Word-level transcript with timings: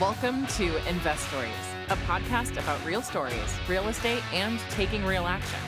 Welcome 0.00 0.46
to 0.58 0.78
Investories, 0.88 1.50
a 1.88 1.96
podcast 2.06 2.52
about 2.52 2.84
real 2.86 3.02
stories, 3.02 3.34
real 3.68 3.88
estate, 3.88 4.22
and 4.32 4.60
taking 4.70 5.04
real 5.04 5.26
action. 5.26 5.58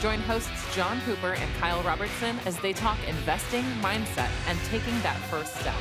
Join 0.00 0.18
hosts 0.20 0.76
John 0.76 0.98
Hooper 0.98 1.32
and 1.32 1.54
Kyle 1.54 1.82
Robertson 1.82 2.38
as 2.44 2.58
they 2.58 2.74
talk 2.74 2.98
investing, 3.08 3.64
mindset, 3.80 4.28
and 4.48 4.58
taking 4.66 5.00
that 5.00 5.16
first 5.30 5.54
step. 5.56 5.74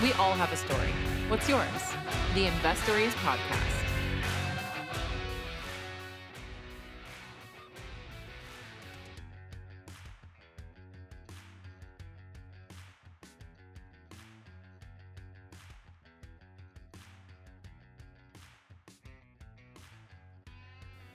We 0.00 0.12
all 0.12 0.34
have 0.34 0.52
a 0.52 0.56
story. 0.56 0.92
What's 1.26 1.48
yours? 1.48 1.66
The 2.34 2.46
Investories 2.46 3.14
Podcast. 3.14 3.89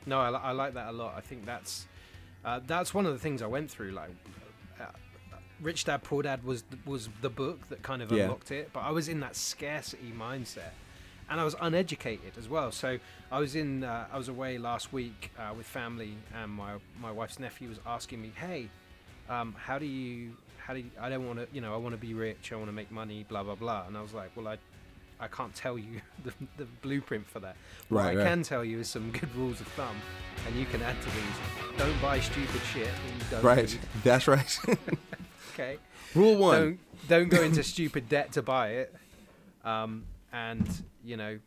No, 0.06 0.20
I, 0.20 0.30
I 0.30 0.52
like 0.52 0.74
that 0.76 0.90
a 0.90 0.92
lot. 0.92 1.14
I 1.18 1.22
think 1.22 1.46
that's 1.46 1.86
uh, 2.44 2.60
that's 2.66 2.94
one 2.94 3.06
of 3.06 3.14
the 3.14 3.20
things 3.20 3.42
I 3.42 3.48
went 3.48 3.72
through. 3.72 3.92
Like, 3.92 4.12
uh, 4.80 4.86
Rich 5.62 5.86
Dad 5.86 6.04
Poor 6.04 6.22
Dad 6.24 6.44
was 6.44 6.64
was 6.86 7.10
the 7.22 7.30
book 7.30 7.68
that 7.70 7.82
kind 7.82 8.02
of 8.02 8.12
Yeah. 8.12 8.24
unlocked 8.24 8.52
it, 8.52 8.70
but 8.74 8.82
I 8.82 8.92
was 8.92 9.08
in 9.08 9.20
that 9.22 9.36
scarcity 9.36 10.14
mindset, 10.18 10.74
and 11.30 11.40
I 11.40 11.44
was 11.44 11.56
uneducated 11.60 12.38
as 12.38 12.48
well. 12.48 12.72
So 12.72 13.00
I 13.32 13.40
was 13.40 13.56
in 13.56 13.84
uh, 13.84 14.08
I 14.12 14.18
was 14.18 14.28
away 14.28 14.58
last 14.58 14.94
week 14.94 15.32
uh, 15.40 15.54
with 15.58 15.66
family, 15.66 16.16
and 16.36 16.52
my 16.52 16.74
my 17.00 17.12
wife's 17.12 17.40
nephew 17.40 17.70
was 17.70 17.80
asking 17.86 18.22
me, 18.22 18.32
"Hey, 18.36 18.70
um, 19.30 19.56
how 19.58 19.80
do 19.80 19.86
you 19.86 20.38
how 20.58 20.74
do 20.74 20.80
you, 20.80 20.92
I 21.00 21.10
don't 21.10 21.26
want 21.26 21.40
to 21.40 21.48
you 21.52 21.62
know 21.62 21.74
I 21.74 21.78
want 21.78 21.94
to 21.96 22.02
be 22.02 22.14
rich, 22.14 22.52
I 22.52 22.56
want 22.58 22.68
to 22.68 22.74
make 22.74 22.92
money, 22.92 23.26
blah 23.28 23.44
blah 23.44 23.56
blah," 23.56 23.88
and 23.88 23.98
I 23.98 24.02
was 24.02 24.14
like, 24.14 24.32
"Well, 24.36 24.48
I." 24.48 24.58
I 25.20 25.28
can't 25.28 25.54
tell 25.56 25.78
you 25.78 26.02
the, 26.24 26.34
the 26.58 26.66
blueprint 26.82 27.28
for 27.28 27.40
that. 27.40 27.56
What 27.90 28.00
Right, 28.04 28.14
I 28.14 28.16
right. 28.18 28.28
can 28.28 28.44
tell 28.44 28.64
you 28.66 28.80
is 28.80 28.90
some 28.90 29.12
good 29.12 29.34
rules 29.36 29.62
of 29.62 29.68
thumb, 29.70 29.96
and 30.48 30.56
you 30.56 30.66
can 30.66 30.82
add 30.82 31.00
to 31.02 31.08
these. 31.10 31.78
Don't 31.80 32.02
buy 32.02 32.20
stupid 32.20 32.62
shit 32.74 32.86
that 32.88 33.14
you 33.14 33.32
don't 33.32 33.44
Right. 33.44 33.70
need. 33.72 33.80
That's 34.04 34.28
right. 34.28 34.60
Okay. 35.54 35.78
Rule 36.14 36.36
one. 36.36 36.60
Don't 36.60 36.80
don't 37.08 37.30
go 37.30 37.42
into 37.42 37.64
stupid 37.64 38.10
debt 38.10 38.34
to 38.34 38.42
buy 38.42 38.70
it. 38.72 38.94
Um, 39.64 40.04
and 40.34 40.68
you 41.04 41.16
know, 41.16 41.40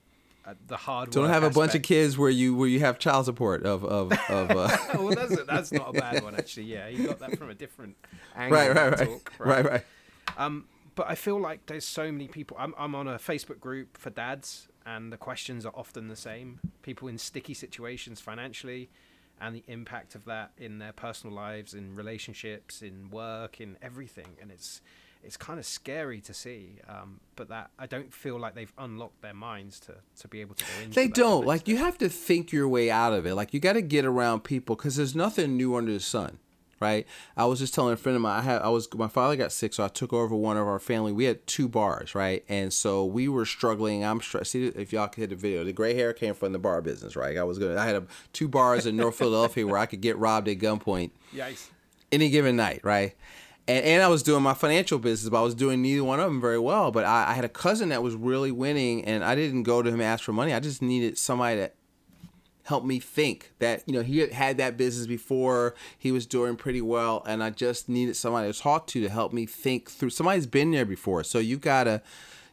uh, 0.47 0.55
the 0.67 0.79
hard. 0.79 1.11
Don't 1.11 1.29
have 1.29 1.43
a 1.43 1.51
bunch 1.51 1.75
of 1.75 1.83
kids 1.83 2.17
where 2.17 2.31
you 2.31 2.55
where 2.55 2.69
you 2.69 2.81
have 2.81 2.99
child 2.99 3.27
support 3.27 3.67
of 3.67 3.85
of 3.85 4.13
of. 4.31 4.51
Uh, 4.51 4.77
well, 4.95 5.11
that's 5.15 5.33
a, 5.39 5.45
that's 5.45 5.73
not 5.73 5.91
a 5.95 6.01
bad 6.01 6.23
one 6.25 6.35
actually. 6.35 6.65
Yeah, 6.65 6.89
you 6.89 7.07
got 7.07 7.19
that 7.19 7.37
from 7.37 7.51
a 7.51 7.55
different 7.55 7.97
angle. 8.35 8.57
right, 8.59 8.71
of 8.71 8.77
right, 8.77 8.97
the 8.99 9.07
right, 9.07 9.21
right, 9.39 9.65
right. 9.73 9.85
Um, 10.39 10.65
but 10.99 11.09
I 11.09 11.15
feel 11.15 11.41
like 11.41 11.67
there's 11.67 11.87
so 11.87 12.11
many 12.11 12.27
people. 12.27 12.57
I'm, 12.59 12.75
I'm 12.77 12.97
on 12.97 13.07
a 13.07 13.21
Facebook 13.21 13.61
group 13.61 13.97
for 13.97 14.11
dads, 14.11 14.67
and 14.85 15.13
the 15.13 15.17
questions 15.17 15.65
are 15.65 15.73
often 15.77 16.09
the 16.09 16.17
same. 16.17 16.59
People 16.83 17.07
in 17.07 17.19
sticky 17.19 17.55
situations 17.55 18.21
financially, 18.21 18.91
and 19.41 19.55
the 19.55 19.63
impact 19.69 20.17
of 20.17 20.25
that 20.25 20.51
in 20.59 20.81
their 20.81 20.93
personal 20.93 21.37
lives, 21.37 21.73
in 21.73 21.95
relationships, 21.95 22.83
in 22.83 23.11
work, 23.11 23.61
in 23.61 23.77
everything. 23.81 24.27
And 24.43 24.51
it's 24.51 24.81
it's 25.23 25.37
kind 25.37 25.61
of 25.61 25.67
scary 25.67 26.21
to 26.23 26.35
see. 26.35 26.81
Um, 26.89 27.21
but 27.37 27.49
that 27.49 27.71
I 27.79 27.87
don't 27.87 28.13
feel 28.13 28.37
like 28.37 28.57
they've 28.57 28.73
unlocked 28.77 29.23
their 29.23 29.35
minds 29.35 29.79
to 29.83 29.95
to 30.19 30.27
be 30.27 30.41
able 30.41 30.57
to 30.57 30.65
go 30.65 30.83
into. 30.83 30.97
They 30.97 31.07
don't 31.07 31.47
like 31.47 31.69
you 31.69 31.77
have 31.77 31.97
to 31.99 32.09
think 32.09 32.51
your 32.51 32.69
way 32.69 32.91
out 32.91 33.13
of 33.13 33.25
it. 33.25 33.37
Like 33.37 33.55
you 33.55 33.61
got 33.61 33.75
to 33.75 33.83
get 33.83 34.05
around 34.05 34.43
people 34.43 34.75
because 34.75 34.97
there's 34.97 35.15
nothing 35.15 35.57
new 35.57 35.77
under 35.77 35.93
the 35.93 36.01
sun, 36.01 36.41
right? 36.81 37.07
I 37.37 37.45
was 37.47 37.59
just 37.59 37.75
telling 37.75 37.93
a 37.93 37.97
friend 37.97 38.17
of 38.17 38.23
mine. 38.23 38.41
I 38.41 38.43
had 38.43 38.63
I 38.63 38.69
was 38.69 38.93
my 38.95 39.09
father 39.09 39.37
got 39.37 39.53
sick, 39.53 39.75
so 39.75 39.85
I 39.85 39.89
took 39.89 40.13
over 40.13 40.35
one 40.35 40.57
of 40.57 40.67
our 40.67 40.79
family. 40.79 41.13
We 41.13 41.25
had 41.25 41.47
two 41.47 41.69
bars, 41.69 42.15
right? 42.15 42.45
And 42.49 42.73
so 42.73 43.05
we 43.05 43.29
were 43.29 43.47
struggling. 43.47 44.05
I'm 44.05 44.21
str- 44.21 44.45
see 44.45 44.67
if 44.67 44.93
y'all 44.93 45.09
could 45.09 45.21
hit 45.21 45.31
the 45.31 45.37
video. 45.37 45.65
The 45.65 45.73
gray 45.73 45.95
hair 45.95 46.13
came 46.13 46.35
from 46.35 46.53
the 46.53 46.59
bar 46.59 46.81
business, 46.81 47.17
right? 47.17 47.37
I 47.37 47.45
was 47.45 47.59
gonna. 47.59 47.77
I 47.77 47.87
had 47.87 47.97
a, 47.97 48.05
two 48.33 48.49
bars 48.49 48.87
in 48.87 48.97
North 48.97 49.17
Philadelphia 49.17 49.67
where 49.67 49.79
I 49.79 49.87
could 49.87 50.01
get 50.01 50.17
robbed 50.19 50.49
at 50.49 50.59
gunpoint 50.59 51.11
Yikes. 51.35 51.69
any 52.13 52.31
given 52.31 52.57
night, 52.57 52.81
right? 52.83 53.15
And, 53.67 53.85
and 53.85 54.03
I 54.03 54.09
was 54.09 54.23
doing 54.23 54.43
my 54.43 54.55
financial 54.55 54.99
business, 54.99 55.29
but 55.29 55.39
I 55.39 55.43
was 55.43 55.55
doing 55.55 55.83
neither 55.83 56.03
one 56.03 56.21
of 56.21 56.27
them 56.27 56.41
very 56.41 56.59
well. 56.59 56.91
But 56.91 57.05
I, 57.05 57.31
I 57.31 57.33
had 57.35 57.45
a 57.45 57.51
cousin 57.51 57.91
that 57.91 58.03
was 58.03 58.15
really 58.15 58.51
winning, 58.51 59.05
and 59.05 59.23
I 59.23 59.35
didn't 59.35 59.65
go 59.65 59.83
to 59.83 59.89
him 59.89 59.97
and 59.97 60.05
ask 60.05 60.25
for 60.25 60.33
money. 60.33 60.55
I 60.55 60.61
just 60.61 60.81
needed 60.81 61.19
somebody 61.19 61.57
to 61.57 61.71
help 62.69 62.85
me 62.85 63.01
think 63.01 63.53
that 63.59 63.83
you 63.87 63.95
know 63.95 64.03
he 64.03 64.19
had 64.19 64.33
had 64.33 64.59
that 64.59 64.77
business 64.77 65.07
before. 65.07 65.75
He 65.99 66.13
was 66.13 66.27
doing 66.27 66.57
pretty 66.57 66.83
well 66.83 67.23
and 67.27 67.43
i 67.43 67.51
just 67.51 67.89
needed 67.89 68.15
somebody 68.15 68.53
to 68.53 68.59
talk 68.59 68.87
to 68.89 69.01
to 69.01 69.09
help 69.09 69.33
me 69.33 69.47
think 69.47 69.91
through. 69.91 70.11
Somebody's 70.11 70.47
been 70.47 70.71
there 70.71 70.85
before 70.85 71.25
so 71.25 71.39
you 71.39 71.57
gotta 71.57 72.03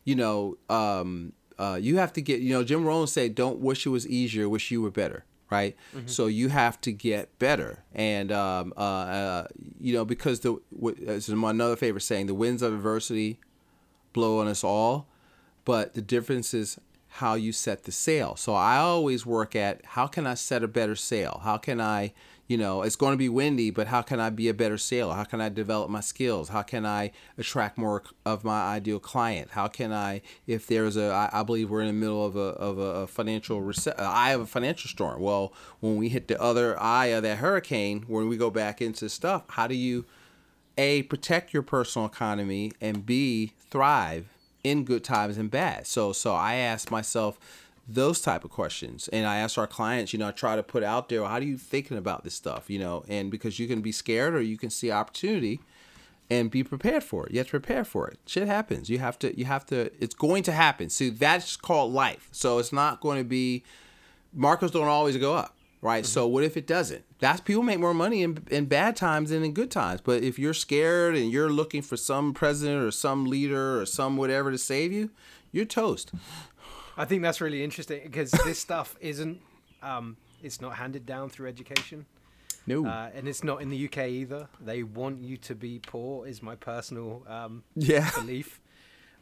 you 0.04 0.16
know 0.16 0.58
um 0.70 1.34
uh 1.60 1.78
you 1.82 1.98
have 1.98 2.14
to 2.14 2.22
get 2.22 2.40
you 2.40 2.54
know 2.54 2.64
jim 2.64 2.86
rohn 2.86 3.08
said 3.08 3.36
don't 3.36 3.60
wish 3.60 3.86
it 3.86 3.90
was 3.90 4.08
easier 4.08 4.48
wish 4.48 4.72
you 4.72 4.82
were 4.82 4.92
better 4.92 5.26
right? 5.52 5.76
So 6.08 6.26
you 6.28 6.50
have 6.50 6.82
to 6.82 6.92
get 6.92 7.38
better. 7.40 7.84
And 7.94 8.32
um 8.32 8.74
uh, 8.76 8.80
uh 8.80 9.48
you 9.80 9.94
know 9.94 10.06
because 10.06 10.40
the 10.42 10.60
what, 10.70 11.00
as 11.00 11.30
my 11.30 11.52
another 11.52 11.76
favorite 11.76 12.02
saying 12.02 12.28
the 12.28 12.34
winds 12.34 12.62
of 12.62 12.74
adversity 12.74 13.40
blow 14.14 14.40
on 14.40 14.48
us 14.48 14.64
all, 14.64 15.08
but 15.66 15.94
the 15.94 16.02
difference 16.02 16.54
is 16.54 16.80
how 17.16 17.34
you 17.36 17.54
set 17.54 17.84
the 17.84 17.94
sail. 17.94 18.36
So 18.36 18.54
I 18.54 18.78
always 18.78 19.26
work 19.26 19.56
at 19.56 19.86
how 19.86 20.06
can 20.06 20.28
I 20.28 20.34
set 20.34 20.64
a 20.64 20.68
better 20.68 20.98
sail? 20.98 21.40
How 21.46 21.58
can 21.58 21.80
I, 21.80 22.12
you 22.48 22.58
know, 22.58 22.82
it's 22.82 22.98
going 22.98 23.14
to 23.14 23.18
be 23.18 23.30
windy, 23.30 23.70
but 23.70 23.88
how 23.88 24.02
can 24.02 24.20
I 24.20 24.30
be 24.30 24.50
a 24.50 24.54
better 24.54 24.78
sailor? 24.78 25.14
How 25.14 25.24
can 25.24 25.40
I 25.40 25.48
develop 25.48 25.90
my 25.90 26.02
skills? 26.02 26.50
How 26.50 26.62
can 26.62 26.86
I 26.86 27.12
attract 27.38 27.78
more 27.78 28.04
of 28.26 28.44
my 28.44 28.64
ideal 28.64 29.00
client? 29.00 29.52
How 29.52 29.70
can 29.70 29.94
I, 29.94 30.24
if 30.46 30.68
there's 30.68 30.98
a, 30.98 31.10
I, 31.10 31.30
I 31.40 31.44
believe 31.44 31.70
we're 31.70 31.80
in 31.80 31.88
the 31.88 31.94
middle 31.94 32.26
of 32.26 32.36
a 32.36 32.40
of 32.40 32.78
a 32.80 33.08
financial 33.08 33.62
rece- 33.62 33.98
uh, 33.98 34.04
eye 34.04 34.34
a 34.34 34.46
financial 34.46 34.90
storm. 34.90 35.22
Well, 35.22 35.54
when 35.80 35.96
we 35.96 36.10
hit 36.10 36.28
the 36.28 36.42
other 36.42 36.78
eye 36.78 37.08
of 37.08 37.24
that 37.24 37.38
hurricane, 37.38 38.04
when 38.08 38.28
we 38.28 38.36
go 38.36 38.50
back 38.50 38.82
into 38.82 39.08
stuff, 39.08 39.44
how 39.52 39.68
do 39.68 39.76
you 39.76 40.04
a 40.78 41.04
protect 41.04 41.54
your 41.54 41.64
personal 41.64 42.06
economy 42.06 42.74
and 42.82 43.06
b 43.06 43.54
thrive 43.70 44.35
in 44.66 44.84
good 44.84 45.04
times 45.04 45.38
and 45.38 45.52
bad. 45.52 45.86
So 45.86 46.12
so 46.12 46.34
i 46.34 46.56
ask 46.56 46.90
myself 46.90 47.40
those 47.88 48.20
type 48.20 48.44
of 48.44 48.50
questions 48.50 49.08
and 49.10 49.28
i 49.28 49.38
ask 49.38 49.60
our 49.60 49.68
clients 49.68 50.12
you 50.12 50.18
know 50.18 50.28
i 50.28 50.32
try 50.32 50.56
to 50.56 50.64
put 50.64 50.82
out 50.82 51.08
there 51.08 51.24
how 51.24 51.40
do 51.40 51.46
you 51.46 51.56
thinking 51.56 51.98
about 51.98 52.24
this 52.24 52.34
stuff? 52.34 52.68
You 52.68 52.80
know 52.80 53.06
and 53.08 53.30
because 53.30 53.60
you 53.60 53.68
can 53.68 53.82
be 53.82 53.92
scared 53.92 54.34
or 54.34 54.42
you 54.42 54.58
can 54.58 54.72
see 54.72 54.90
opportunity 54.92 55.60
and 56.32 56.50
be 56.50 56.64
prepared 56.64 57.04
for 57.04 57.28
it. 57.28 57.32
You 57.32 57.38
have 57.38 57.48
to 57.48 57.52
prepare 57.52 57.84
for 57.84 58.08
it. 58.08 58.18
Shit 58.26 58.48
happens. 58.48 58.90
You 58.90 58.98
have 58.98 59.20
to 59.20 59.38
you 59.38 59.46
have 59.46 59.66
to 59.68 59.92
it's 60.04 60.16
going 60.16 60.42
to 60.44 60.52
happen. 60.52 60.90
So 60.90 61.12
that's 61.12 61.56
called 61.56 61.94
life. 61.94 62.28
So 62.32 62.58
it's 62.58 62.74
not 62.74 63.02
going 63.02 63.20
to 63.20 63.24
be 63.24 63.64
markets 64.34 64.72
don't 64.72 64.88
always 64.88 65.16
go 65.18 65.36
up, 65.36 65.56
right? 65.84 66.06
So 66.06 66.24
mm-hmm. 66.24 66.34
what 66.34 66.44
if 66.44 66.58
it 66.58 66.66
doesn't? 66.66 67.04
That's 67.26 67.42
people 67.42 67.64
make 67.64 67.80
more 67.80 67.94
money 67.96 68.22
in, 68.22 68.38
in 68.52 68.66
bad 68.66 68.96
times 68.96 69.32
than 69.32 69.44
in 69.44 69.54
good 69.54 69.72
times. 69.72 70.00
But 70.02 70.22
if 70.22 70.38
you're 70.38 70.54
scared 70.54 71.16
and 71.16 71.32
you're 71.32 71.50
looking 71.50 71.82
for 71.82 71.98
some 71.98 72.36
president 72.36 72.84
or 72.84 72.92
some 72.92 73.26
leader 73.26 73.82
or 73.82 73.88
some 73.88 74.16
whatever 74.16 74.52
to 74.52 74.60
save 74.60 74.92
you, 74.92 75.10
you're 75.52 75.66
toast. 75.66 76.12
I 76.96 77.06
think 77.06 77.24
that's 77.24 77.42
really 77.42 77.64
interesting 77.64 78.02
because 78.04 78.30
this 78.30 78.60
stuff 78.60 78.96
isn't. 79.02 79.42
Um, 79.82 80.18
it's 80.44 80.62
not 80.62 80.76
handed 80.76 81.08
down 81.08 81.30
through 81.32 81.48
education. 81.48 82.06
No. 82.68 82.86
Uh, 82.86 83.10
and 83.16 83.28
it's 83.28 83.44
not 83.44 83.60
in 83.60 83.70
the 83.70 83.86
UK 83.86 84.08
either. 84.08 84.48
They 84.62 84.84
want 84.84 85.20
you 85.24 85.38
to 85.38 85.56
be 85.56 85.80
poor, 85.80 86.28
is 86.28 86.44
my 86.44 86.54
personal 86.56 87.24
um, 87.28 87.64
Yeah. 87.76 88.08
belief. 88.16 88.62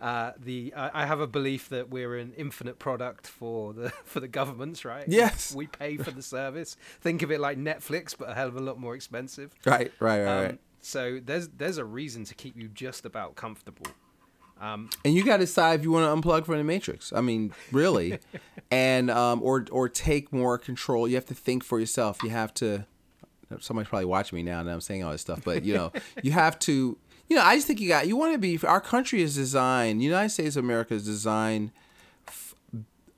Uh, 0.03 0.33
the 0.37 0.73
I 0.75 1.03
I 1.03 1.05
have 1.05 1.21
a 1.21 1.27
belief 1.27 1.69
that 1.69 1.89
we're 1.89 2.17
an 2.17 2.33
infinite 2.35 2.77
product 2.77 3.25
for 3.25 3.71
the 3.73 3.89
for 4.03 4.19
the 4.19 4.27
governments, 4.27 4.83
right? 4.83 5.05
Yes. 5.07 5.55
we 5.55 5.67
pay 5.67 5.95
for 5.95 6.11
the 6.11 6.21
service. 6.21 6.75
Think 6.99 7.21
of 7.21 7.31
it 7.31 7.39
like 7.39 7.57
Netflix, 7.57 8.13
but 8.17 8.29
a 8.29 8.33
hell 8.33 8.49
of 8.49 8.57
a 8.57 8.59
lot 8.59 8.77
more 8.77 8.95
expensive. 8.95 9.55
right, 9.65 9.91
right, 10.01 10.23
right, 10.23 10.27
Um, 10.27 10.43
right. 10.45 10.59
So 10.81 11.21
there's 11.23 11.47
there's 11.57 11.77
a 11.77 11.85
reason 11.85 12.25
to 12.25 12.35
keep 12.35 12.57
you 12.57 12.67
just 12.67 13.05
about 13.05 13.35
comfortable. 13.35 13.87
And 15.05 15.13
you 15.13 15.23
got 15.25 15.37
to 15.37 15.43
decide 15.43 15.79
if 15.79 15.83
you 15.83 15.91
want 15.91 16.05
to 16.05 16.27
unplug 16.27 16.45
from 16.45 16.57
the 16.57 16.63
matrix. 16.63 17.11
I 17.13 17.21
mean, 17.21 17.53
really, 17.71 18.19
and 18.71 19.09
um, 19.09 19.41
or 19.41 19.65
or 19.71 19.89
take 19.89 20.31
more 20.33 20.57
control. 20.57 21.07
You 21.07 21.15
have 21.15 21.25
to 21.25 21.33
think 21.35 21.63
for 21.63 21.79
yourself. 21.79 22.21
You 22.23 22.29
have 22.29 22.53
to. 22.55 22.85
Somebody's 23.59 23.89
probably 23.89 24.05
watching 24.05 24.35
me 24.37 24.43
now 24.43 24.61
and 24.61 24.69
I'm 24.69 24.81
saying 24.81 25.03
all 25.03 25.11
this 25.11 25.21
stuff, 25.21 25.41
but 25.45 25.63
you 25.63 25.75
know, 25.75 25.91
you 26.23 26.31
have 26.31 26.57
to. 26.59 26.97
You 27.29 27.37
know, 27.37 27.41
I 27.43 27.55
just 27.55 27.67
think 27.67 27.79
you 27.79 27.87
got. 27.87 28.07
You 28.07 28.15
want 28.15 28.33
to 28.33 28.37
be. 28.39 28.59
Our 28.65 28.81
country 28.81 29.21
is 29.21 29.35
designed. 29.35 30.03
United 30.03 30.29
States 30.29 30.55
of 30.55 30.63
America 30.63 30.93
is 30.93 31.05
designed. 31.05 31.71
f- 32.27 32.55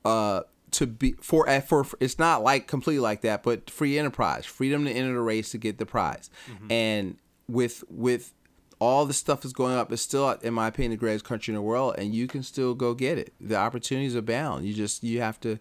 Uh, 0.03 0.41
to 0.71 0.85
be 0.85 1.15
for 1.21 1.47
uh, 1.49 1.61
for 1.61 1.85
it's 2.01 2.19
not 2.19 2.43
like 2.43 2.67
completely 2.67 2.99
like 2.99 3.21
that, 3.21 3.43
but 3.43 3.69
free 3.69 3.97
enterprise, 3.97 4.45
freedom 4.45 4.83
to 4.85 4.91
enter 4.91 5.13
the 5.13 5.21
race 5.21 5.49
to 5.51 5.57
get 5.57 5.77
the 5.77 5.85
prize, 5.85 6.29
and 6.69 7.17
with 7.47 7.83
with 7.89 8.33
all 8.79 9.05
the 9.05 9.13
stuff 9.13 9.41
that's 9.41 9.53
going 9.53 9.73
up, 9.73 9.89
it's 9.91 10.01
still, 10.01 10.29
in 10.31 10.53
my 10.53 10.67
opinion, 10.67 10.91
the 10.91 10.97
greatest 10.97 11.23
country 11.23 11.53
in 11.53 11.55
the 11.55 11.61
world, 11.61 11.95
and 11.97 12.13
you 12.13 12.27
can 12.27 12.43
still 12.43 12.73
go 12.73 12.93
get 12.93 13.17
it. 13.17 13.33
The 13.39 13.55
opportunities 13.55 14.15
abound. 14.15 14.65
You 14.65 14.73
just 14.73 15.01
you 15.01 15.21
have 15.21 15.39
to, 15.41 15.59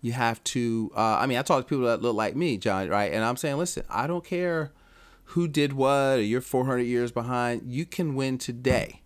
you 0.00 0.12
have 0.12 0.42
to. 0.44 0.92
Uh, 0.96 1.16
I 1.20 1.26
mean, 1.26 1.38
I 1.38 1.42
talk 1.42 1.64
to 1.64 1.68
people 1.68 1.86
that 1.86 2.00
look 2.00 2.14
like 2.14 2.36
me, 2.36 2.56
John, 2.56 2.88
right? 2.88 3.12
And 3.12 3.24
I'm 3.24 3.36
saying, 3.36 3.56
listen, 3.58 3.82
I 3.90 4.06
don't 4.06 4.24
care 4.24 4.70
who 5.32 5.48
did 5.48 5.72
what, 5.72 6.18
or 6.18 6.22
you're 6.22 6.40
400 6.40 6.82
years 6.82 7.10
behind. 7.10 7.62
You 7.64 7.86
can 7.86 8.14
win 8.14 8.36
today, 8.36 9.00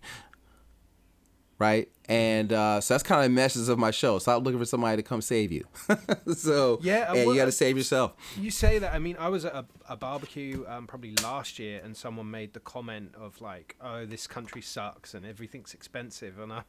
right? 1.57 1.89
And 2.09 2.51
uh, 2.51 2.81
so 2.81 2.93
that's 2.93 3.03
kind 3.03 3.23
of 3.23 3.31
the 3.31 3.35
message 3.35 3.69
of 3.69 3.79
my 3.79 3.91
show. 3.91 4.19
Stop 4.19 4.43
looking 4.43 4.59
for 4.59 4.65
somebody 4.65 4.97
to 4.97 5.03
come 5.03 5.21
save 5.21 5.51
you. 5.53 5.65
so 6.33 6.79
Yeah, 6.81 7.13
and 7.13 7.25
well, 7.25 7.33
you 7.33 7.41
got 7.41 7.45
to 7.45 7.51
save 7.51 7.77
yourself. 7.77 8.13
You 8.37 8.51
say 8.51 8.77
that. 8.79 8.93
I 8.93 8.99
mean, 8.99 9.15
I 9.17 9.29
was 9.29 9.45
at 9.45 9.53
a, 9.53 9.65
a 9.89 9.95
barbecue 9.95 10.65
um, 10.67 10.85
probably 10.85 11.15
last 11.23 11.59
year, 11.59 11.81
and 11.83 11.95
someone 11.95 12.29
made 12.29 12.53
the 12.53 12.59
comment 12.59 13.13
of 13.17 13.39
like, 13.39 13.77
"Oh, 13.79 14.05
this 14.05 14.27
country 14.27 14.61
sucks 14.61 15.13
and 15.13 15.25
everything's 15.25 15.73
expensive," 15.73 16.39
and 16.39 16.51
I, 16.51 16.63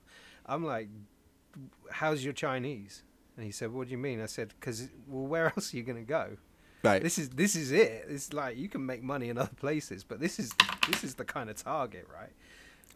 I'm 0.47 0.65
like, 0.65 0.89
"How's 1.91 2.25
your 2.25 2.33
Chinese?" 2.33 3.03
And 3.37 3.45
he 3.45 3.51
said, 3.51 3.73
"What 3.73 3.89
do 3.89 3.91
you 3.93 3.99
mean?" 3.99 4.21
I 4.21 4.27
said, 4.27 4.55
"Because 4.61 4.89
well, 5.09 5.27
where 5.27 5.47
else 5.57 5.75
are 5.75 5.77
you 5.77 5.83
gonna 5.83 6.03
go? 6.03 6.37
Right. 6.83 7.03
This 7.03 7.19
is 7.19 7.31
this 7.31 7.57
is 7.57 7.73
it. 7.73 8.07
It's 8.09 8.33
like 8.33 8.57
you 8.57 8.69
can 8.69 8.87
make 8.87 9.03
money 9.03 9.29
in 9.29 9.39
other 9.39 9.51
places, 9.57 10.05
but 10.05 10.21
this 10.21 10.39
is 10.39 10.53
this 10.89 11.05
is 11.05 11.15
the 11.15 11.25
kind 11.25 11.51
of 11.51 11.57
target, 11.57 12.07
right?" 12.13 12.31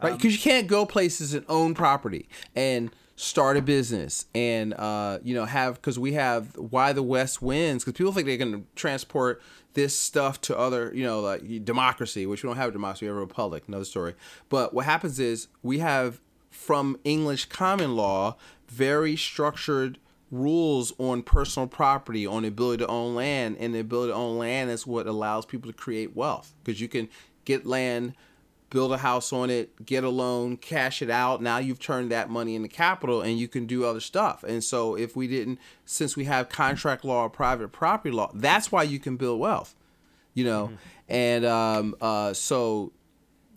right? 0.02 0.16
Because 0.16 0.32
you 0.32 0.40
can't 0.40 0.66
go 0.66 0.86
places 0.86 1.34
and 1.34 1.44
own 1.48 1.74
property 1.74 2.28
and 2.54 2.90
start 3.16 3.56
a 3.56 3.62
business 3.62 4.26
and 4.34 4.74
uh, 4.74 5.18
you 5.22 5.34
know 5.34 5.44
have 5.44 5.74
because 5.74 5.98
we 5.98 6.12
have 6.14 6.56
why 6.56 6.92
the 6.92 7.02
West 7.02 7.42
wins 7.42 7.84
because 7.84 7.96
people 7.96 8.12
think 8.12 8.26
they're 8.26 8.36
going 8.36 8.52
to 8.52 8.64
transport 8.74 9.42
this 9.74 9.98
stuff 9.98 10.40
to 10.40 10.56
other 10.56 10.92
you 10.94 11.04
know 11.04 11.20
like 11.20 11.64
democracy, 11.64 12.26
which 12.26 12.42
we 12.42 12.48
don't 12.48 12.56
have 12.56 12.70
a 12.70 12.72
democracy, 12.72 13.06
we 13.06 13.08
have 13.08 13.16
a 13.16 13.20
republic. 13.20 13.64
Another 13.68 13.84
story. 13.84 14.14
But 14.48 14.74
what 14.74 14.84
happens 14.84 15.18
is 15.18 15.48
we 15.62 15.78
have 15.78 16.20
from 16.50 16.98
English 17.04 17.46
common 17.46 17.96
law 17.96 18.36
very 18.68 19.16
structured 19.16 19.98
rules 20.32 20.92
on 20.98 21.22
personal 21.22 21.68
property, 21.68 22.26
on 22.26 22.42
the 22.42 22.48
ability 22.48 22.78
to 22.78 22.88
own 22.88 23.14
land, 23.14 23.56
and 23.60 23.72
the 23.72 23.78
ability 23.78 24.10
to 24.10 24.16
own 24.16 24.38
land 24.38 24.70
is 24.70 24.84
what 24.84 25.06
allows 25.06 25.46
people 25.46 25.70
to 25.70 25.76
create 25.76 26.16
wealth 26.16 26.52
because 26.64 26.80
you 26.80 26.88
can 26.88 27.08
get 27.44 27.64
land 27.64 28.14
build 28.72 28.90
a 28.90 28.96
house 28.96 29.34
on 29.34 29.50
it, 29.50 29.84
get 29.84 30.02
a 30.02 30.08
loan, 30.08 30.56
cash 30.56 31.02
it 31.02 31.10
out. 31.10 31.42
Now 31.42 31.58
you've 31.58 31.78
turned 31.78 32.10
that 32.10 32.30
money 32.30 32.54
into 32.54 32.68
capital 32.68 33.20
and 33.20 33.38
you 33.38 33.46
can 33.46 33.66
do 33.66 33.84
other 33.84 34.00
stuff. 34.00 34.42
And 34.44 34.64
so 34.64 34.96
if 34.96 35.14
we 35.14 35.28
didn't, 35.28 35.58
since 35.84 36.16
we 36.16 36.24
have 36.24 36.48
contract 36.48 37.04
law 37.04 37.24
or 37.24 37.30
private 37.30 37.68
property 37.70 38.10
law, 38.10 38.30
that's 38.32 38.72
why 38.72 38.82
you 38.82 38.98
can 38.98 39.16
build 39.18 39.38
wealth, 39.38 39.76
you 40.32 40.44
know? 40.44 40.66
Mm-hmm. 40.68 40.76
And 41.10 41.44
um, 41.44 41.94
uh, 42.00 42.32
so, 42.32 42.92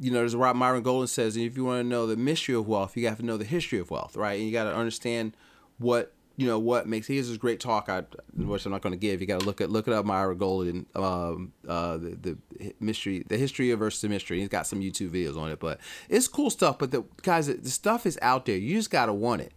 you 0.02 0.12
know, 0.12 0.20
there's 0.20 0.36
what 0.36 0.54
Myron 0.58 0.84
Golden 0.84 1.08
says, 1.08 1.38
if 1.38 1.56
you 1.56 1.64
want 1.64 1.86
to 1.86 1.88
know 1.88 2.06
the 2.06 2.18
mystery 2.18 2.54
of 2.54 2.68
wealth, 2.68 2.98
you 2.98 3.08
have 3.08 3.20
to 3.20 3.26
know 3.26 3.38
the 3.38 3.46
history 3.46 3.80
of 3.80 3.90
wealth, 3.90 4.18
right? 4.18 4.38
And 4.38 4.46
you 4.46 4.52
got 4.52 4.66
to 4.66 4.76
understand 4.76 5.38
what 5.78 6.14
you 6.38 6.48
know 6.48 6.60
what 6.60 6.88
makes 6.88 7.08
he 7.08 7.18
has 7.18 7.30
this 7.30 7.38
great 7.38 7.60
talk 7.60 7.88
I 7.88 8.04
which 8.36 8.66
I'm 8.66 8.72
not 8.72 8.82
going 8.82 8.92
to 8.92 9.00
give. 9.00 9.22
You 9.22 9.28
got 9.28 9.40
to 9.40 9.46
look 9.46 9.62
at 9.62 9.70
look 9.70 9.88
it 9.88 9.94
up 9.94 10.06
Myron 10.06 10.38
Golden 10.38 10.86
um 10.96 11.54
uh 11.68 11.98
the, 11.98 12.38
the 12.60 12.74
mystery 12.80 13.24
the 13.28 13.38
history 13.38 13.72
of 13.72 13.80
versus 13.80 14.02
the 14.02 14.10
mystery. 14.10 14.40
He's 14.40 14.50
got 14.50 14.68
some 14.68 14.82
YouTube 14.82 15.12
videos 15.12 15.38
on 15.38 15.50
it, 15.52 15.60
but 15.60 15.80
it's 16.10 16.28
cool 16.28 16.50
stuff. 16.50 16.78
But 16.78 16.92
the 16.92 17.06
guys, 17.22 17.48
the 17.48 17.70
stuff 17.70 18.06
is 18.06 18.20
out 18.22 18.46
there. 18.46 18.58
You 18.58 18.76
just 18.76 18.92
got 18.92 19.06
to 19.06 19.14
want 19.14 19.42
it, 19.42 19.54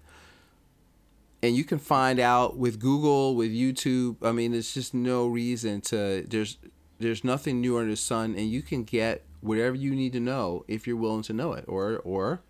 and 1.42 1.56
you 1.56 1.64
can 1.64 1.78
find 1.78 2.20
out 2.20 2.56
with 2.56 2.78
Google 2.78 3.34
with 3.34 3.50
YouTube. 3.50 4.16
I 4.22 4.30
mean, 4.32 4.52
there's 4.52 4.72
just 4.72 4.94
no 4.94 5.26
reason 5.26 5.80
to 5.82 6.24
there's 6.28 6.58
there's 7.00 7.24
nothing 7.24 7.60
new 7.60 7.76
under 7.78 7.90
the 7.90 7.96
sun, 7.96 8.34
and 8.36 8.48
you 8.50 8.62
can 8.62 8.84
get 8.84 9.24
whatever 9.40 9.74
you 9.74 9.94
need 9.94 10.12
to 10.12 10.20
know 10.20 10.64
if 10.68 10.86
you're 10.86 10.96
willing 10.96 11.22
to 11.22 11.32
know 11.32 11.54
it, 11.54 11.64
or 11.66 11.98
or 12.04 12.42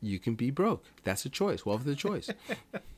you 0.00 0.18
can 0.18 0.34
be 0.34 0.50
broke. 0.50 0.84
That's 1.02 1.24
a 1.26 1.30
choice. 1.30 1.66
Wealth 1.66 1.86
is 1.86 1.92
a 1.92 1.96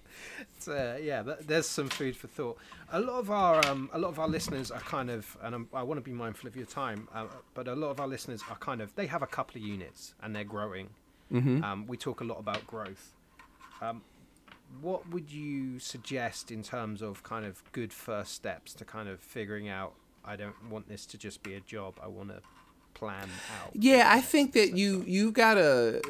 uh, 0.68 0.98
yeah, 1.02 1.22
there's 1.40 1.68
some 1.68 1.88
food 1.88 2.16
for 2.16 2.26
thought. 2.28 2.58
A 2.92 3.00
lot 3.00 3.18
of 3.18 3.30
our 3.30 3.66
um, 3.66 3.90
a 3.92 3.98
lot 3.98 4.08
of 4.08 4.18
our 4.18 4.28
listeners 4.28 4.70
are 4.70 4.80
kind 4.80 5.10
of, 5.10 5.36
and 5.42 5.54
I'm, 5.54 5.68
i 5.72 5.82
want 5.82 5.98
to 5.98 6.02
be 6.02 6.12
mindful 6.12 6.48
of 6.48 6.56
your 6.56 6.66
time, 6.66 7.08
uh, 7.14 7.26
but 7.54 7.68
a 7.68 7.74
lot 7.74 7.90
of 7.90 8.00
our 8.00 8.08
listeners 8.08 8.42
are 8.50 8.56
kind 8.56 8.80
of 8.80 8.94
they 8.94 9.06
have 9.06 9.22
a 9.22 9.26
couple 9.26 9.60
of 9.60 9.66
units 9.66 10.14
and 10.22 10.34
they're 10.34 10.44
growing. 10.44 10.90
Mm-hmm. 11.32 11.64
Um, 11.64 11.86
we 11.86 11.96
talk 11.96 12.20
a 12.20 12.24
lot 12.24 12.38
about 12.38 12.66
growth. 12.66 13.12
Um, 13.80 14.02
what 14.80 15.08
would 15.10 15.30
you 15.30 15.78
suggest 15.78 16.50
in 16.50 16.62
terms 16.62 17.02
of 17.02 17.22
kind 17.22 17.44
of 17.44 17.62
good 17.72 17.92
first 17.92 18.32
steps 18.32 18.74
to 18.74 18.84
kind 18.84 19.08
of 19.08 19.20
figuring 19.20 19.68
out? 19.68 19.94
I 20.24 20.36
don't 20.36 20.70
want 20.70 20.88
this 20.88 21.06
to 21.06 21.18
just 21.18 21.42
be 21.42 21.54
a 21.54 21.60
job. 21.60 21.94
I 22.02 22.08
want 22.08 22.30
to 22.30 22.40
plan 22.94 23.28
out. 23.62 23.70
Yeah, 23.74 24.08
I 24.08 24.20
think 24.20 24.52
that 24.52 24.76
you 24.76 25.04
you 25.06 25.30
gotta 25.30 26.02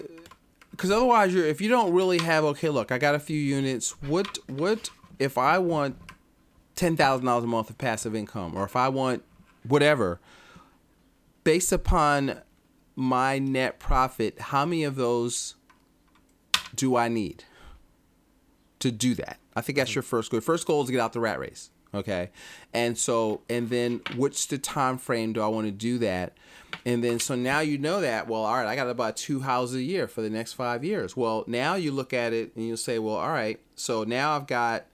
because 0.77 0.91
otherwise 0.91 1.33
you're 1.33 1.47
if 1.47 1.61
you 1.61 1.69
don't 1.69 1.93
really 1.93 2.19
have 2.19 2.45
okay 2.45 2.69
look 2.69 2.93
i 2.93 2.99
got 2.99 3.15
a 3.15 3.19
few 3.19 3.39
units 3.39 3.91
what 4.03 4.39
what 4.49 4.91
if 5.19 5.39
i 5.39 5.59
want 5.59 5.97
$10000 6.77 7.43
a 7.43 7.47
month 7.47 7.71
of 7.71 7.79
passive 7.79 8.15
income 8.15 8.55
or 8.55 8.65
if 8.65 8.77
i 8.77 8.89
want 8.89 9.23
whatever 9.67 10.21
based 11.43 11.73
upon 11.73 12.41
my 12.95 13.39
net 13.39 13.79
profit 13.79 14.39
how 14.39 14.65
many 14.65 14.85
of 14.85 14.97
those 14.97 15.55
do 16.75 16.97
i 16.97 17.09
need 17.09 17.45
to 18.87 18.91
do 18.91 19.15
that? 19.15 19.39
I 19.55 19.61
think 19.61 19.79
that's 19.79 19.95
your 19.95 20.03
first 20.03 20.31
goal. 20.31 20.41
First 20.41 20.67
goal 20.67 20.83
is 20.83 20.87
to 20.87 20.93
get 20.93 21.01
out 21.01 21.13
the 21.13 21.21
rat 21.21 21.39
race 21.39 21.71
okay 21.95 22.31
and 22.73 22.99
so 22.99 23.41
and 23.49 23.71
then 23.71 24.01
what's 24.17 24.47
the 24.47 24.59
time 24.59 24.99
frame 24.99 25.33
do 25.33 25.41
i 25.41 25.47
want 25.47 25.67
to 25.67 25.73
do 25.73 25.99
that 25.99 26.33
and 26.85 27.03
then 27.03 27.19
so 27.19 27.35
now 27.35 27.61
you 27.61 27.79
know 27.79 28.01
that, 28.01 28.29
well, 28.29 28.45
all 28.45 28.55
right, 28.55 28.67
I 28.67 28.77
got 28.77 28.95
buy 28.97 29.13
two 29.13 29.41
houses 29.41 29.77
a 29.77 29.83
year 29.83 30.07
for 30.07 30.23
the 30.23 30.31
next 30.31 30.53
five 30.53 30.85
years. 30.85 31.17
Well, 31.17 31.45
now 31.47 31.75
you 31.75 31.91
look 31.91 32.13
at 32.13 32.33
it 32.33 32.55
and 32.55 32.65
you 32.65 32.77
say, 32.77 32.99
well, 32.99 33.17
all 33.17 33.31
right, 33.31 33.59
so 33.75 34.05
now 34.05 34.37
I've 34.37 34.47
got 34.47 34.87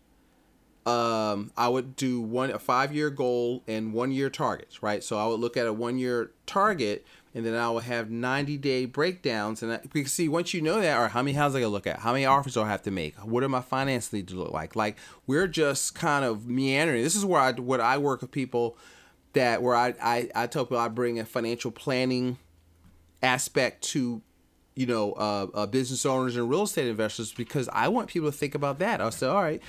um, 0.84 1.52
I 1.56 1.68
would 1.68 1.94
do 1.94 2.20
one 2.20 2.50
a 2.50 2.58
five 2.58 2.94
year 2.94 3.10
goal 3.10 3.62
and 3.68 3.92
one 3.92 4.10
year 4.12 4.30
targets, 4.30 4.82
right? 4.82 5.02
So 5.02 5.18
I 5.18 5.26
would 5.26 5.40
look 5.40 5.56
at 5.56 5.66
a 5.66 5.72
one 5.72 5.98
year 5.98 6.32
target 6.46 7.06
and 7.34 7.46
then 7.46 7.54
I 7.54 7.70
would 7.70 7.84
have 7.84 8.10
90 8.10 8.58
day 8.58 8.84
breakdowns. 8.84 9.62
And 9.62 9.72
I, 9.72 9.78
can 9.78 10.06
see 10.06 10.28
once 10.28 10.52
you 10.52 10.60
know 10.60 10.80
that, 10.80 10.98
or 10.98 11.08
how 11.08 11.22
many 11.22 11.34
houses 11.34 11.56
I 11.56 11.60
gotta 11.60 11.70
look 11.70 11.86
at, 11.86 12.00
how 12.00 12.12
many 12.12 12.26
offers 12.26 12.54
do 12.54 12.62
I 12.62 12.68
have 12.68 12.82
to 12.82 12.90
make, 12.90 13.16
what 13.16 13.42
are 13.42 13.48
my 13.48 13.60
finance 13.60 14.12
needs 14.12 14.32
to 14.32 14.38
look 14.38 14.52
like? 14.52 14.76
Like 14.76 14.96
we're 15.26 15.46
just 15.46 15.94
kind 15.94 16.24
of 16.24 16.46
meandering. 16.46 17.02
This 17.02 17.16
is 17.16 17.24
where 17.24 17.40
I 17.40 17.52
what 17.52 17.80
I 17.80 17.98
work 17.98 18.20
with 18.20 18.30
people 18.30 18.76
that 19.32 19.62
where 19.62 19.74
I, 19.74 19.94
I, 20.02 20.28
I 20.34 20.46
tell 20.46 20.64
people 20.64 20.78
I 20.78 20.88
bring 20.88 21.18
a 21.18 21.24
financial 21.24 21.70
planning 21.70 22.38
aspect 23.22 23.82
to, 23.82 24.20
you 24.74 24.86
know, 24.86 25.12
uh, 25.12 25.46
uh, 25.54 25.66
business 25.66 26.04
owners 26.04 26.36
and 26.36 26.50
real 26.50 26.64
estate 26.64 26.88
investors 26.88 27.32
because 27.32 27.68
I 27.72 27.88
want 27.88 28.08
people 28.08 28.30
to 28.30 28.36
think 28.36 28.54
about 28.54 28.78
that. 28.80 29.00
I'll 29.00 29.10
say, 29.10 29.26
all 29.26 29.42
right, 29.42 29.62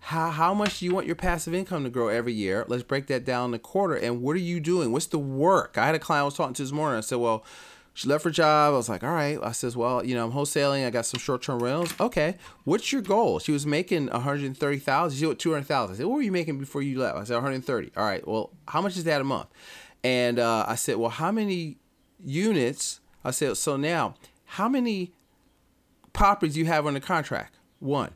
how, 0.00 0.30
how 0.30 0.54
much 0.54 0.80
do 0.80 0.86
you 0.86 0.94
want 0.94 1.06
your 1.06 1.16
passive 1.16 1.54
income 1.54 1.84
to 1.84 1.90
grow 1.90 2.08
every 2.08 2.32
year? 2.32 2.64
Let's 2.68 2.82
break 2.82 3.06
that 3.08 3.24
down 3.24 3.50
in 3.50 3.54
a 3.54 3.58
quarter. 3.58 3.94
And 3.94 4.22
what 4.22 4.34
are 4.34 4.40
you 4.40 4.58
doing? 4.58 4.92
What's 4.92 5.06
the 5.06 5.18
work? 5.18 5.76
I 5.76 5.86
had 5.86 5.94
a 5.94 5.98
client 5.98 6.22
I 6.22 6.24
was 6.24 6.34
talking 6.34 6.54
to 6.54 6.62
this 6.62 6.72
morning. 6.72 6.98
I 6.98 7.02
said, 7.02 7.18
well, 7.18 7.44
she 7.92 8.08
left 8.08 8.24
her 8.24 8.30
job. 8.30 8.72
I 8.72 8.76
was 8.76 8.88
like, 8.88 9.04
all 9.04 9.10
right. 9.12 9.38
I 9.42 9.52
says, 9.52 9.76
well, 9.76 10.04
you 10.04 10.14
know, 10.14 10.24
I'm 10.24 10.32
wholesaling. 10.32 10.86
I 10.86 10.90
got 10.90 11.04
some 11.04 11.20
short 11.20 11.42
term 11.42 11.62
rentals. 11.62 11.92
Okay. 12.00 12.36
What's 12.64 12.92
your 12.92 13.02
goal? 13.02 13.38
She 13.40 13.52
was 13.52 13.66
making 13.66 14.06
130,000. 14.06 15.18
She 15.18 15.26
what 15.26 15.38
200,000. 15.38 15.94
I 15.94 15.98
said, 15.98 16.06
what 16.06 16.14
were 16.14 16.22
you 16.22 16.32
making 16.32 16.58
before 16.58 16.82
you 16.82 16.98
left? 16.98 17.18
I 17.18 17.24
said 17.24 17.34
130. 17.34 17.92
All 17.96 18.04
right. 18.04 18.26
Well, 18.26 18.50
how 18.68 18.80
much 18.80 18.96
is 18.96 19.04
that 19.04 19.20
a 19.20 19.24
month? 19.24 19.48
And 20.02 20.38
uh, 20.38 20.64
I 20.66 20.76
said, 20.76 20.96
well, 20.96 21.10
how 21.10 21.30
many 21.30 21.76
units? 22.18 23.00
I 23.22 23.32
said, 23.32 23.56
so 23.58 23.76
now, 23.76 24.14
how 24.46 24.68
many 24.68 25.12
properties 26.14 26.54
do 26.54 26.60
you 26.60 26.66
have 26.66 26.86
under 26.86 27.00
contract? 27.00 27.58
One. 27.80 28.12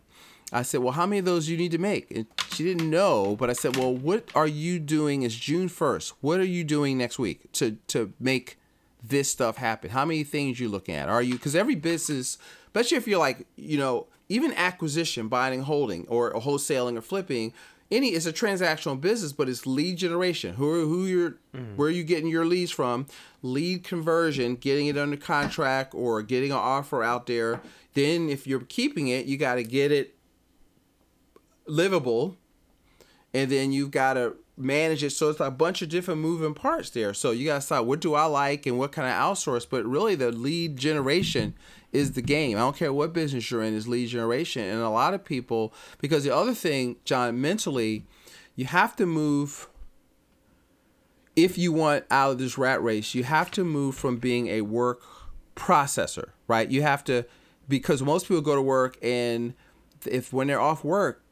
I 0.55 0.63
said, 0.63 0.81
well, 0.81 0.93
how 0.93 1.05
many 1.05 1.19
of 1.19 1.25
those 1.25 1.47
do 1.47 1.53
you 1.53 1.59
need 1.59 1.73
to 1.73 1.79
make? 1.79 2.11
And 2.13 2.27
she 2.51 2.63
didn't 2.63 2.89
know, 2.89 3.35
but 3.37 3.51
I 3.51 3.55
said, 3.55 3.77
well, 3.77 3.93
what 3.93 4.31
are 4.37 4.47
you 4.47 4.79
doing? 4.79 5.23
It's 5.23 5.35
June 5.35 5.69
1st. 5.69 6.13
What 6.21 6.39
are 6.39 6.45
you 6.45 6.63
doing 6.63 6.97
next 6.97 7.19
week 7.19 7.51
to, 7.55 7.73
to 7.89 8.13
make 8.21 8.57
this 9.03 9.31
stuff 9.31 9.57
happen? 9.57 9.91
How 9.91 10.05
many 10.05 10.23
things 10.23 10.61
you 10.61 10.69
looking 10.69 10.95
at? 10.95 11.09
Are 11.09 11.23
you 11.23 11.35
because 11.35 11.57
every 11.57 11.75
business, 11.75 12.39
especially 12.67 12.97
if 12.97 13.07
you're 13.07 13.19
like 13.19 13.47
you 13.57 13.79
know 13.79 14.07
even 14.29 14.53
acquisition, 14.55 15.29
buying 15.29 15.55
and 15.55 15.65
holding, 15.65 16.07
or 16.09 16.33
wholesaling 16.33 16.97
or 16.97 17.03
flipping, 17.03 17.53
any 17.91 18.09
it's 18.11 18.27
a 18.27 18.33
transactional 18.33 19.01
business, 19.01 19.33
but 19.33 19.49
it's 19.49 19.67
lead 19.67 19.99
generation. 19.99 20.55
Who 20.55 20.71
are, 20.71 20.81
who 20.81 21.05
you're 21.05 21.37
mm. 21.55 21.77
where 21.77 21.89
are 21.89 21.93
you 21.93 22.05
getting 22.05 22.29
your 22.29 22.47
leads 22.47 22.71
from? 22.71 23.07
Lead 23.43 23.85
conversion, 23.85 24.57
getting 24.57 24.87
it 24.87 24.97
under 24.97 25.17
contract 25.17 25.95
or 25.95 26.23
getting 26.23 26.51
an 26.51 26.59
offer 26.59 27.03
out 27.03 27.27
there. 27.27 27.61
Then 27.93 28.29
if 28.29 28.47
you're 28.47 28.61
keeping 28.61 29.09
it, 29.09 29.27
you 29.27 29.37
got 29.37 29.57
to 29.57 29.65
get 29.65 29.93
it 29.93 30.14
livable, 31.67 32.37
and 33.33 33.51
then 33.51 33.73
you've 33.73 33.91
got 33.91 34.15
to 34.15 34.37
manage 34.57 35.03
it. 35.03 35.11
So 35.11 35.31
it's 35.31 35.41
a 35.41 35.51
bunch 35.51 35.83
of 35.83 35.89
different 35.89 36.21
moving 36.21 36.55
parts 36.55 36.91
there. 36.91 37.15
So 37.15 37.31
you 37.33 37.47
got 37.47 37.55
to 37.55 37.61
decide 37.61 37.81
what 37.81 38.01
do 38.01 38.15
I 38.15 38.27
like 38.27 38.67
and 38.67 38.79
what 38.79 38.93
kind 38.93 39.09
of 39.09 39.15
outsource. 39.15 39.67
But 39.69 39.85
really, 39.85 40.15
the 40.15 40.31
lead 40.31 40.77
generation 40.77 41.55
is 41.93 42.13
the 42.13 42.23
game. 42.23 42.57
I 42.57 42.61
don't 42.61 42.77
care 42.77 42.93
what 42.93 43.13
business 43.13 43.51
you're 43.51 43.63
in, 43.63 43.75
is 43.75 43.89
lead 43.89 44.09
generation. 44.09 44.63
And 44.63 44.81
a 44.81 44.89
lot 44.89 45.15
of 45.15 45.25
people, 45.25 45.75
because 45.99 46.25
the 46.25 46.35
other 46.35 46.55
thing, 46.55 46.97
John, 47.05 47.41
mentally, 47.41 48.07
you 48.57 48.67
have 48.67 48.97
to 48.97 49.07
move. 49.07 49.69
If 51.37 51.59
you 51.59 51.73
want 51.73 52.05
out 52.13 52.31
of 52.31 52.39
this 52.39 52.57
rat 52.57 52.81
race, 52.81 53.13
you 53.13 53.25
have 53.25 53.51
to 53.53 53.65
move 53.65 53.97
from 53.97 54.19
being 54.19 54.47
a 54.47 54.61
work 54.61 55.03
processor, 55.57 56.29
right? 56.47 56.71
You 56.71 56.83
have 56.83 57.03
to, 57.05 57.27
because 57.69 58.03
most 58.03 58.29
people 58.29 58.41
go 58.41 58.55
to 58.55 58.63
work 58.63 58.97
and 59.03 59.55
if 60.07 60.33
when 60.33 60.47
they're 60.47 60.61
off 60.61 60.85
work, 60.85 61.24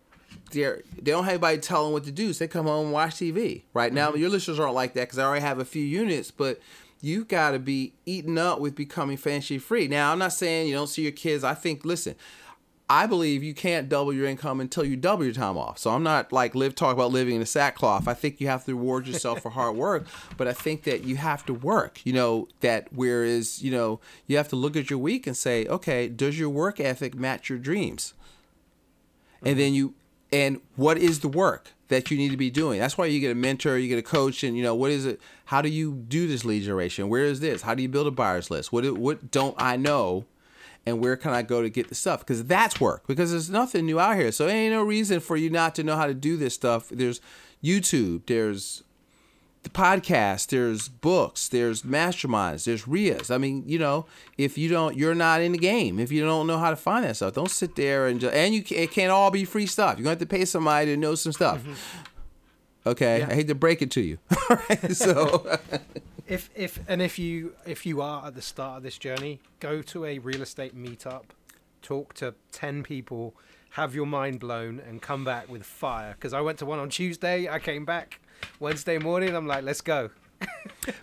they're 0.52 0.82
they 0.96 1.10
don't 1.10 1.24
have 1.24 1.34
anybody 1.34 1.58
telling 1.58 1.92
what 1.92 2.04
to 2.04 2.12
do. 2.12 2.32
So 2.32 2.44
they 2.44 2.48
come 2.48 2.66
home 2.66 2.86
and 2.86 2.92
watch 2.92 3.16
TV. 3.16 3.62
Right 3.74 3.92
now, 3.92 4.10
mm-hmm. 4.10 4.20
your 4.20 4.30
listeners 4.30 4.58
aren't 4.58 4.74
like 4.74 4.94
that 4.94 5.02
because 5.02 5.18
I 5.18 5.24
already 5.24 5.44
have 5.44 5.58
a 5.58 5.64
few 5.64 5.84
units, 5.84 6.30
but 6.30 6.60
you 7.00 7.24
got 7.24 7.50
to 7.50 7.58
be 7.58 7.94
eaten 8.06 8.38
up 8.38 8.60
with 8.60 8.76
becoming 8.76 9.16
financially 9.16 9.58
free. 9.58 9.88
Now, 9.88 10.12
I'm 10.12 10.18
not 10.18 10.32
saying 10.32 10.68
you 10.68 10.74
don't 10.74 10.86
see 10.86 11.02
your 11.02 11.12
kids. 11.12 11.42
I 11.42 11.54
think, 11.54 11.84
listen, 11.84 12.14
I 12.88 13.06
believe 13.06 13.42
you 13.42 13.54
can't 13.54 13.88
double 13.88 14.12
your 14.12 14.26
income 14.26 14.60
until 14.60 14.84
you 14.84 14.96
double 14.96 15.24
your 15.24 15.32
time 15.32 15.56
off. 15.56 15.78
So 15.78 15.90
I'm 15.90 16.02
not 16.02 16.30
like 16.30 16.54
live 16.54 16.74
talk 16.74 16.92
about 16.92 17.10
living 17.10 17.36
in 17.36 17.42
a 17.42 17.46
sackcloth. 17.46 18.06
I 18.06 18.14
think 18.14 18.40
you 18.40 18.48
have 18.48 18.64
to 18.66 18.74
reward 18.74 19.06
yourself 19.06 19.40
for 19.40 19.50
hard 19.50 19.76
work, 19.76 20.06
but 20.36 20.46
I 20.46 20.52
think 20.52 20.82
that 20.84 21.02
you 21.02 21.16
have 21.16 21.46
to 21.46 21.54
work. 21.54 22.04
You 22.04 22.12
know 22.12 22.48
that 22.60 22.88
whereas 22.92 23.62
you 23.62 23.70
know 23.70 24.00
you 24.26 24.36
have 24.36 24.48
to 24.48 24.56
look 24.56 24.76
at 24.76 24.90
your 24.90 24.98
week 24.98 25.26
and 25.26 25.36
say, 25.36 25.66
okay, 25.66 26.06
does 26.06 26.38
your 26.38 26.50
work 26.50 26.80
ethic 26.80 27.14
match 27.14 27.48
your 27.48 27.58
dreams? 27.58 28.12
And 29.42 29.58
then 29.58 29.72
you 29.74 29.94
and 30.32 30.60
what 30.76 30.98
is 30.98 31.20
the 31.20 31.28
work 31.28 31.72
that 31.88 32.10
you 32.10 32.16
need 32.16 32.30
to 32.30 32.36
be 32.36 32.50
doing? 32.50 32.80
That's 32.80 32.96
why 32.96 33.06
you 33.06 33.20
get 33.20 33.30
a 33.30 33.34
mentor, 33.34 33.76
you 33.76 33.88
get 33.88 33.98
a 33.98 34.02
coach, 34.02 34.42
and 34.42 34.56
you 34.56 34.62
know 34.62 34.74
what 34.74 34.90
is 34.90 35.04
it? 35.04 35.20
How 35.46 35.60
do 35.60 35.68
you 35.68 35.92
do 35.92 36.26
this 36.26 36.44
lead 36.44 36.62
generation? 36.62 37.08
Where 37.08 37.24
is 37.24 37.40
this? 37.40 37.62
How 37.62 37.74
do 37.74 37.82
you 37.82 37.88
build 37.88 38.06
a 38.06 38.10
buyers 38.10 38.50
list? 38.50 38.72
What 38.72 38.98
what 38.98 39.30
don't 39.30 39.54
I 39.58 39.76
know? 39.76 40.24
and 40.84 41.00
where 41.00 41.16
can 41.16 41.32
I 41.32 41.42
go 41.42 41.62
to 41.62 41.70
get 41.70 41.88
the 41.88 41.94
stuff? 41.94 42.20
Because 42.20 42.44
that's 42.44 42.80
work. 42.80 43.06
Because 43.06 43.30
there's 43.30 43.50
nothing 43.50 43.86
new 43.86 44.00
out 44.00 44.16
here. 44.16 44.32
So 44.32 44.48
ain't 44.48 44.72
no 44.72 44.82
reason 44.82 45.20
for 45.20 45.36
you 45.36 45.50
not 45.50 45.74
to 45.76 45.84
know 45.84 45.96
how 45.96 46.06
to 46.06 46.14
do 46.14 46.36
this 46.36 46.54
stuff. 46.54 46.88
There's 46.88 47.20
YouTube, 47.62 48.26
there's 48.26 48.82
the 49.62 49.70
podcast, 49.70 50.48
there's 50.48 50.88
books, 50.88 51.48
there's 51.48 51.82
masterminds, 51.82 52.64
there's 52.64 52.88
REIAs. 52.88 53.30
I 53.30 53.38
mean, 53.38 53.62
you 53.66 53.78
know, 53.78 54.06
if 54.36 54.58
you 54.58 54.68
don't, 54.68 54.96
you're 54.96 55.14
not 55.14 55.40
in 55.40 55.52
the 55.52 55.58
game. 55.58 56.00
If 56.00 56.10
you 56.10 56.24
don't 56.24 56.46
know 56.46 56.58
how 56.58 56.70
to 56.70 56.76
find 56.76 57.04
that 57.04 57.16
stuff, 57.16 57.34
don't 57.34 57.50
sit 57.50 57.76
there 57.76 58.06
and 58.06 58.20
just, 58.20 58.34
and 58.34 58.54
you 58.54 58.64
it 58.70 58.90
can't 58.90 59.12
all 59.12 59.30
be 59.30 59.44
free 59.44 59.66
stuff. 59.66 59.98
You're 59.98 60.04
going 60.04 60.16
to 60.16 60.20
have 60.20 60.28
to 60.30 60.36
pay 60.36 60.44
somebody 60.44 60.86
to 60.86 60.96
know 60.96 61.14
some 61.14 61.32
stuff. 61.32 61.60
Mm-hmm. 61.60 62.88
Okay, 62.88 63.20
yeah. 63.20 63.28
I 63.30 63.34
hate 63.34 63.48
to 63.48 63.54
break 63.54 63.80
it 63.82 63.92
to 63.92 64.00
you. 64.00 64.18
all 64.50 64.58
right, 64.68 64.96
so 64.96 65.58
if 66.26 66.50
if 66.56 66.80
and 66.88 67.00
if 67.00 67.16
you 67.16 67.54
if 67.64 67.86
you 67.86 68.02
are 68.02 68.26
at 68.26 68.34
the 68.34 68.42
start 68.42 68.78
of 68.78 68.82
this 68.82 68.98
journey, 68.98 69.40
go 69.60 69.82
to 69.82 70.04
a 70.04 70.18
real 70.18 70.42
estate 70.42 70.76
meetup, 70.76 71.26
talk 71.80 72.14
to 72.14 72.34
ten 72.50 72.82
people, 72.82 73.36
have 73.70 73.94
your 73.94 74.06
mind 74.06 74.40
blown, 74.40 74.80
and 74.80 75.00
come 75.00 75.24
back 75.24 75.48
with 75.48 75.62
fire. 75.62 76.14
Because 76.14 76.32
I 76.32 76.40
went 76.40 76.58
to 76.58 76.66
one 76.66 76.80
on 76.80 76.88
Tuesday, 76.88 77.48
I 77.48 77.60
came 77.60 77.84
back 77.84 78.20
Wednesday 78.60 78.98
morning. 78.98 79.34
I'm 79.34 79.46
like, 79.46 79.64
let's 79.64 79.80
go. 79.80 80.10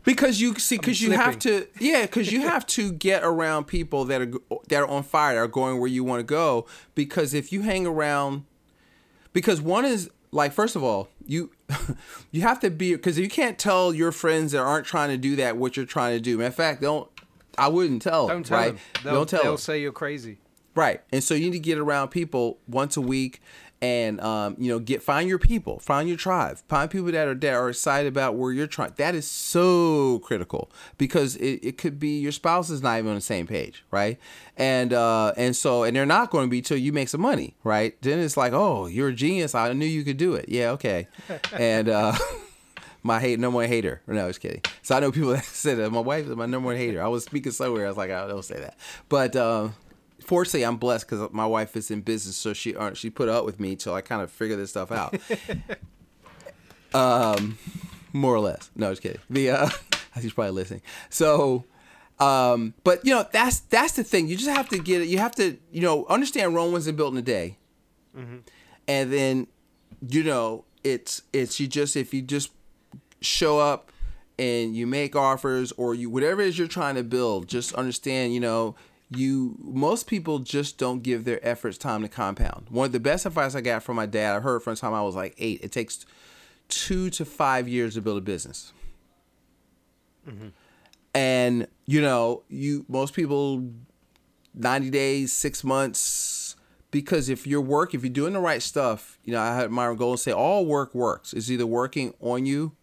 because 0.03 0.41
you 0.41 0.55
see, 0.55 0.77
because 0.77 1.01
you 1.01 1.11
have 1.11 1.39
to, 1.39 1.67
yeah, 1.79 2.03
because 2.03 2.31
you 2.31 2.41
have 2.41 2.65
to 2.67 2.91
get 2.91 3.23
around 3.23 3.65
people 3.65 4.05
that 4.05 4.21
are 4.21 4.31
that 4.67 4.81
are 4.81 4.87
on 4.87 5.03
fire, 5.03 5.35
that 5.35 5.41
are 5.41 5.47
going 5.47 5.79
where 5.79 5.89
you 5.89 6.03
want 6.03 6.19
to 6.19 6.23
go. 6.23 6.65
Because 6.95 7.33
if 7.33 7.51
you 7.51 7.61
hang 7.61 7.85
around, 7.85 8.45
because 9.33 9.61
one 9.61 9.85
is 9.85 10.09
like, 10.31 10.51
first 10.51 10.75
of 10.75 10.83
all, 10.83 11.09
you 11.25 11.51
you 12.31 12.41
have 12.41 12.59
to 12.61 12.69
be 12.69 12.95
because 12.95 13.17
you 13.17 13.29
can't 13.29 13.57
tell 13.57 13.93
your 13.93 14.11
friends 14.11 14.51
that 14.51 14.59
aren't 14.59 14.85
trying 14.85 15.09
to 15.09 15.17
do 15.17 15.35
that 15.37 15.57
what 15.57 15.77
you're 15.77 15.85
trying 15.85 16.15
to 16.15 16.21
do. 16.21 16.41
In 16.41 16.51
fact, 16.51 16.81
don't. 16.81 17.09
I 17.57 17.67
wouldn't 17.67 18.01
tell. 18.01 18.27
Don't 18.27 18.45
tell 18.45 18.57
right? 18.57 18.67
them. 18.67 18.79
They'll, 19.03 19.13
don't 19.13 19.29
tell. 19.29 19.43
They'll 19.43 19.51
them. 19.53 19.57
say 19.59 19.81
you're 19.81 19.91
crazy. 19.91 20.37
Right, 20.75 21.01
and 21.11 21.23
so 21.23 21.33
you 21.33 21.45
need 21.45 21.53
to 21.53 21.59
get 21.59 21.77
around 21.77 22.09
people 22.09 22.59
once 22.67 22.95
a 22.95 23.01
week 23.01 23.41
and 23.81 24.19
um, 24.21 24.55
you 24.57 24.69
know 24.69 24.79
get 24.79 25.01
find 25.01 25.29
your 25.29 25.39
people 25.39 25.79
find 25.79 26.07
your 26.09 26.17
tribe 26.17 26.57
find 26.67 26.89
people 26.91 27.11
that 27.11 27.27
are 27.27 27.35
that 27.35 27.53
are 27.53 27.69
excited 27.69 28.07
about 28.07 28.35
where 28.35 28.51
you're 28.51 28.67
trying 28.67 28.91
that 28.97 29.15
is 29.15 29.29
so 29.29 30.19
critical 30.19 30.69
because 30.97 31.35
it, 31.37 31.59
it 31.63 31.77
could 31.77 31.99
be 31.99 32.19
your 32.19 32.31
spouse 32.31 32.69
is 32.69 32.81
not 32.81 32.97
even 32.97 33.09
on 33.09 33.15
the 33.15 33.21
same 33.21 33.47
page 33.47 33.83
right 33.91 34.19
and 34.57 34.93
uh 34.93 35.31
and 35.37 35.55
so 35.55 35.83
and 35.83 35.95
they're 35.95 36.05
not 36.05 36.29
going 36.29 36.45
to 36.45 36.49
be 36.49 36.61
till 36.61 36.77
you 36.77 36.91
make 36.91 37.09
some 37.09 37.21
money 37.21 37.55
right 37.63 38.01
then 38.01 38.19
it's 38.19 38.35
like 38.35 38.53
oh 38.53 38.85
you're 38.87 39.09
a 39.09 39.13
genius 39.13 39.55
i 39.55 39.71
knew 39.73 39.85
you 39.85 40.03
could 40.03 40.17
do 40.17 40.35
it 40.35 40.45
yeah 40.49 40.71
okay 40.71 41.07
and 41.53 41.87
uh 41.87 42.13
my 43.03 43.19
hate 43.19 43.39
number 43.39 43.57
one 43.57 43.67
hater. 43.67 44.01
No, 44.07 44.23
I 44.23 44.27
was 44.27 44.37
kidding. 44.37 44.61
So 44.81 44.95
I 44.95 44.99
know 44.99 45.11
people 45.11 45.29
that 45.33 45.45
said 45.45 45.77
that 45.77 45.91
my 45.91 45.99
wife 45.99 46.27
is 46.27 46.35
my 46.35 46.45
number 46.45 46.67
one 46.67 46.77
hater. 46.77 47.01
I 47.01 47.07
was 47.07 47.23
speaking 47.23 47.51
somewhere. 47.51 47.85
I 47.85 47.89
was 47.89 47.97
like, 47.97 48.11
I 48.11 48.27
don't 48.27 48.43
say 48.43 48.59
that. 48.59 48.77
But 49.07 49.35
um, 49.35 49.75
fortunately, 50.23 50.63
I'm 50.63 50.77
blessed 50.77 51.09
because 51.09 51.31
my 51.31 51.45
wife 51.45 51.75
is 51.75 51.91
in 51.91 52.01
business, 52.01 52.35
so 52.35 52.53
she 52.53 52.75
uh, 52.75 52.93
she 52.93 53.09
put 53.09 53.29
up 53.29 53.45
with 53.45 53.59
me 53.59 53.75
till 53.75 53.93
I 53.93 54.01
kind 54.01 54.21
of 54.21 54.31
figure 54.31 54.55
this 54.55 54.71
stuff 54.71 54.91
out. 54.91 55.15
um, 56.93 57.57
more 58.13 58.33
or 58.33 58.39
less. 58.39 58.69
No, 58.75 58.89
just 58.91 59.01
kidding. 59.01 59.21
The 59.29 59.51
uh, 59.51 59.69
she's 60.21 60.33
probably 60.33 60.51
listening. 60.51 60.81
So, 61.09 61.65
um, 62.19 62.73
but 62.83 63.05
you 63.05 63.13
know 63.13 63.25
that's 63.31 63.61
that's 63.61 63.93
the 63.93 64.03
thing. 64.03 64.27
You 64.27 64.35
just 64.35 64.49
have 64.49 64.69
to 64.69 64.77
get 64.77 65.01
it. 65.01 65.07
You 65.07 65.19
have 65.19 65.35
to 65.35 65.57
you 65.71 65.81
know 65.81 66.05
understand 66.07 66.55
Rome 66.55 66.71
wasn't 66.71 66.97
built 66.97 67.13
in 67.13 67.17
a 67.19 67.23
day, 67.23 67.57
mm-hmm. 68.17 68.37
and 68.87 69.13
then 69.13 69.47
you 70.07 70.23
know 70.23 70.65
it's 70.83 71.21
it's 71.33 71.59
you 71.59 71.67
just 71.67 71.95
if 71.95 72.13
you 72.13 72.21
just 72.21 72.51
show 73.21 73.59
up 73.59 73.91
and 74.37 74.75
you 74.75 74.87
make 74.87 75.15
offers 75.15 75.73
or 75.73 75.93
you 75.93 76.09
whatever 76.09 76.41
it 76.41 76.47
is 76.47 76.57
you're 76.57 76.67
trying 76.67 76.95
to 76.95 77.03
build 77.03 77.49
just 77.49 77.73
understand 77.73 78.33
you 78.33 78.39
know 78.39 78.73
you 79.11 79.57
most 79.59 80.07
people 80.07 80.39
just 80.39 80.77
don't 80.77 81.01
give 81.01 81.25
their 81.25 81.45
efforts 81.47 81.77
time 81.77 82.01
to 82.03 82.07
compound. 82.07 82.67
One 82.69 82.85
of 82.85 82.91
the 82.91 82.99
best 82.99 83.25
advice 83.25 83.55
I 83.55 83.61
got 83.61 83.83
from 83.83 83.95
my 83.95 84.05
dad, 84.05 84.35
I 84.35 84.39
heard 84.39 84.61
from 84.61 84.75
the 84.75 84.79
time 84.79 84.93
I 84.93 85.01
was 85.01 85.15
like 85.15 85.35
eight. 85.37 85.61
It 85.63 85.71
takes 85.71 86.05
two 86.67 87.09
to 87.11 87.25
five 87.25 87.67
years 87.67 87.95
to 87.95 88.01
build 88.01 88.19
a 88.19 88.21
business. 88.21 88.71
Mm-hmm. 90.27 90.49
And 91.15 91.67
you 91.87 92.01
know, 92.01 92.43
you 92.49 92.85
most 92.87 93.13
people 93.13 93.71
ninety 94.53 94.91
days, 94.91 95.33
six 95.33 95.63
months, 95.63 96.55
because 96.91 97.29
if 97.29 97.47
you're 97.47 97.61
work, 97.61 97.95
if 97.95 98.03
you're 98.03 98.13
doing 98.13 98.33
the 98.33 98.39
right 98.39 98.61
stuff, 98.61 99.17
you 99.23 99.33
know, 99.33 99.41
I 99.41 99.55
had 99.55 99.71
Myron 99.71 99.97
Golden 99.97 100.17
say 100.17 100.31
all 100.31 100.65
work 100.65 100.93
works. 100.93 101.33
It's 101.33 101.49
either 101.49 101.65
working 101.65 102.13
on 102.21 102.45
you 102.45 102.73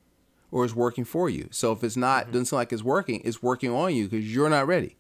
or 0.51 0.65
it's 0.65 0.75
working 0.75 1.05
for 1.05 1.29
you. 1.29 1.49
So 1.53 1.71
if 1.73 1.85
it's 1.85 1.97
not, 1.97 2.25
mm-hmm. 2.25 2.33
doesn't 2.33 2.47
seem 2.47 2.57
like 2.57 2.73
it's 2.73 2.83
working, 2.83 3.21
it's 3.25 3.43
working 3.43 3.71
on 3.71 3.95
you 3.95 4.09
because 4.09 4.33
you're 4.33 4.51
not 4.51 4.67
ready. 4.67 4.97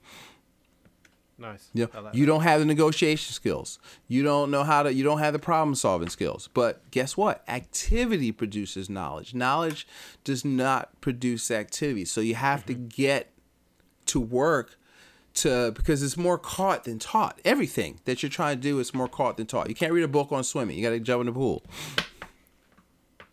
Nice. 1.38 1.68
You, 1.74 1.88
know, 1.92 2.10
you 2.14 2.24
don't 2.24 2.42
have 2.42 2.60
the 2.60 2.66
negotiation 2.66 3.32
skills. 3.34 3.78
You 4.08 4.22
don't 4.22 4.50
know 4.50 4.64
how 4.64 4.82
to. 4.82 4.92
You 4.92 5.04
don't 5.04 5.18
have 5.18 5.34
the 5.34 5.38
problem 5.38 5.74
solving 5.74 6.08
skills. 6.08 6.48
But 6.54 6.90
guess 6.90 7.16
what? 7.16 7.44
Activity 7.46 8.32
produces 8.32 8.88
knowledge. 8.88 9.34
Knowledge 9.34 9.86
does 10.24 10.44
not 10.46 10.98
produce 11.02 11.50
activity. 11.50 12.06
So 12.06 12.22
you 12.22 12.36
have 12.36 12.60
mm-hmm. 12.60 12.68
to 12.68 12.74
get 12.96 13.32
to 14.06 14.20
work 14.20 14.78
to 15.34 15.72
because 15.72 16.02
it's 16.02 16.16
more 16.16 16.38
caught 16.38 16.84
than 16.84 16.98
taught. 16.98 17.38
Everything 17.44 18.00
that 18.06 18.22
you're 18.22 18.30
trying 18.30 18.56
to 18.56 18.62
do 18.62 18.78
is 18.78 18.94
more 18.94 19.08
caught 19.08 19.36
than 19.36 19.46
taught. 19.46 19.68
You 19.68 19.74
can't 19.74 19.92
read 19.92 20.04
a 20.04 20.08
book 20.08 20.32
on 20.32 20.42
swimming. 20.42 20.78
You 20.78 20.82
got 20.82 20.90
to 20.90 21.00
jump 21.00 21.20
in 21.20 21.26
the 21.26 21.32
pool. 21.32 21.62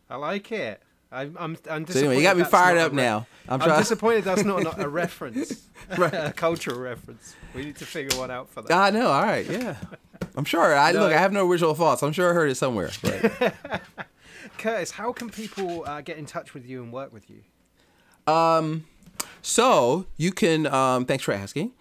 I 0.10 0.18
like 0.18 0.52
it. 0.52 0.82
I'm, 1.14 1.38
I'm, 1.40 1.58
I'm 1.70 1.88
so 1.88 2.00
anyway, 2.00 2.18
you 2.18 2.24
got 2.24 2.38
me 2.38 2.44
fired 2.44 2.80
up 2.80 2.92
re- 2.92 2.98
now. 2.98 3.28
I'm, 3.48 3.62
I'm 3.62 3.78
disappointed 3.78 4.24
that's 4.24 4.44
not, 4.44 4.64
not 4.64 4.80
a 4.82 4.90
reference, 4.90 5.68
a 5.90 6.34
cultural 6.36 6.80
reference. 6.80 7.36
We 7.54 7.66
need 7.66 7.76
to 7.78 7.86
figure 7.86 8.18
one 8.18 8.32
out 8.32 8.50
for 8.50 8.64
that. 8.64 8.72
I 8.72 8.90
know. 8.90 9.08
All 9.08 9.22
right. 9.22 9.50
Yeah. 9.50 9.76
I'm 10.36 10.46
sure. 10.46 10.76
I 10.76 10.92
no. 10.92 11.02
look. 11.02 11.14
I 11.14 11.20
have 11.20 11.32
no 11.32 11.48
original 11.48 11.76
thoughts. 11.76 12.02
I'm 12.02 12.14
sure 12.14 12.32
I 12.32 12.34
heard 12.34 12.50
it 12.50 12.56
somewhere. 12.56 12.90
Curtis, 14.58 14.92
how 14.92 15.12
can 15.12 15.30
people 15.30 15.84
uh, 15.86 16.02
get 16.02 16.18
in 16.18 16.26
touch 16.26 16.54
with 16.54 16.66
you 16.66 16.82
and 16.82 16.92
work 16.92 17.14
with 17.14 17.30
you? 17.30 17.44
Um, 18.32 18.86
so 19.42 20.06
you 20.18 20.32
can. 20.32 20.66
Um, 20.66 21.06
thanks 21.06 21.24
for 21.24 21.34
asking. 21.34 21.72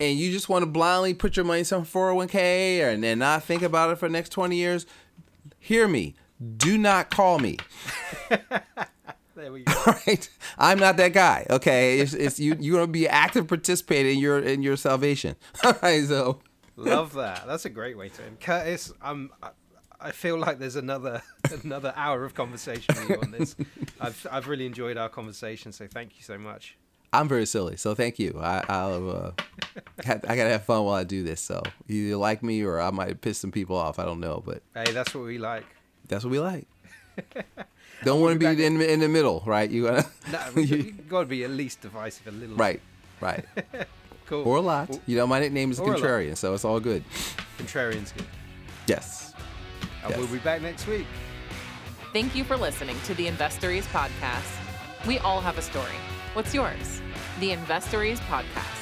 and 0.00 0.18
you 0.18 0.30
just 0.30 0.48
want 0.48 0.62
to 0.62 0.66
blindly 0.66 1.14
put 1.14 1.36
your 1.36 1.44
money 1.44 1.60
in 1.60 1.64
some 1.64 1.84
401k 1.84 2.84
or, 2.84 2.90
and 2.90 3.02
then 3.02 3.18
not 3.18 3.42
think 3.44 3.62
about 3.62 3.90
it 3.90 3.96
for 3.96 4.08
the 4.08 4.12
next 4.12 4.30
20 4.30 4.56
years, 4.56 4.86
hear 5.58 5.88
me. 5.88 6.14
Do 6.56 6.78
not 6.78 7.10
call 7.10 7.38
me. 7.38 7.58
there 9.48 9.52
we 9.52 9.62
go. 9.64 9.82
right? 10.06 10.28
I'm 10.58 10.78
not 10.78 10.96
that 10.98 11.12
guy. 11.12 11.46
Okay, 11.48 12.00
it's, 12.00 12.12
it's 12.12 12.38
you. 12.38 12.56
You're 12.60 12.80
gonna 12.80 12.92
be 12.92 13.08
active 13.08 13.48
participating 13.48 14.16
in 14.16 14.18
your 14.18 14.38
in 14.40 14.62
your 14.62 14.76
salvation. 14.76 15.36
All 15.64 15.74
right, 15.82 16.04
so 16.04 16.40
love 16.76 17.12
that. 17.14 17.46
That's 17.46 17.64
a 17.64 17.70
great 17.70 17.96
way 17.96 18.10
to 18.10 18.24
end. 18.24 18.40
Curtis, 18.40 18.92
I'm. 19.00 19.30
I 20.00 20.12
feel 20.12 20.38
like 20.38 20.58
there's 20.58 20.76
another 20.76 21.22
another 21.64 21.92
hour 21.96 22.24
of 22.24 22.34
conversation 22.34 22.94
with 22.94 23.10
you 23.10 23.20
on 23.20 23.30
this. 23.32 23.56
I've 24.00 24.26
I've 24.30 24.48
really 24.48 24.66
enjoyed 24.66 24.96
our 24.96 25.08
conversation, 25.08 25.72
so 25.72 25.86
thank 25.88 26.16
you 26.16 26.22
so 26.22 26.38
much. 26.38 26.76
I'm 27.12 27.26
very 27.26 27.46
silly, 27.46 27.78
so 27.78 27.94
thank 27.94 28.18
you. 28.18 28.38
I 28.40 28.62
I'll, 28.68 29.10
uh, 29.10 29.30
I 30.04 30.36
gotta 30.36 30.50
have 30.50 30.64
fun 30.64 30.84
while 30.84 30.94
I 30.94 31.04
do 31.04 31.24
this. 31.24 31.40
So 31.40 31.62
you 31.86 32.08
either 32.08 32.16
like 32.16 32.42
me 32.42 32.62
or 32.62 32.80
I 32.80 32.90
might 32.90 33.22
piss 33.22 33.38
some 33.38 33.50
people 33.50 33.76
off. 33.76 33.98
I 33.98 34.04
don't 34.04 34.20
know, 34.20 34.42
but 34.44 34.62
hey, 34.74 34.92
that's 34.92 35.14
what 35.14 35.24
we 35.24 35.38
like. 35.38 35.64
That's 36.06 36.22
what 36.22 36.30
we 36.30 36.38
like. 36.38 36.68
Don't 38.04 38.20
want 38.20 38.38
to 38.40 38.54
be 38.54 38.64
in, 38.64 38.80
in 38.80 39.00
the 39.00 39.08
middle, 39.08 39.42
right? 39.46 39.70
You 39.70 39.84
gotta. 39.84 40.06
No, 40.32 40.60
you 40.60 40.92
got 41.08 41.20
to 41.20 41.26
be 41.26 41.44
at 41.44 41.50
least 41.50 41.80
divisive 41.80 42.26
a 42.26 42.30
little. 42.30 42.56
Right, 42.56 42.82
right. 43.20 43.44
cool. 44.26 44.46
Or 44.46 44.56
a 44.56 44.60
lot. 44.60 44.98
You 45.06 45.16
know, 45.16 45.26
my 45.26 45.40
nickname 45.40 45.70
is 45.70 45.80
Contrarian, 45.80 46.36
so 46.36 46.52
it's 46.52 46.64
all 46.64 46.80
good. 46.80 47.02
Contrarian's 47.56 48.12
good. 48.12 48.26
Yes. 48.86 49.32
And 50.02 50.10
yes. 50.10 50.18
we'll 50.18 50.28
be 50.28 50.38
back 50.38 50.60
next 50.60 50.86
week. 50.86 51.06
Thank 52.12 52.34
you 52.34 52.44
for 52.44 52.56
listening 52.56 52.96
to 53.04 53.14
the 53.14 53.26
Investories 53.26 53.86
podcast. 53.86 54.54
We 55.06 55.18
all 55.18 55.40
have 55.40 55.56
a 55.56 55.62
story. 55.62 55.98
What's 56.34 56.54
yours? 56.54 57.00
The 57.40 57.52
Investories 57.52 58.20
podcast. 58.20 58.77